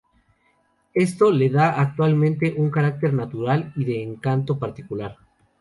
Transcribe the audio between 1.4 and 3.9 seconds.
da actualmente un carácter natural y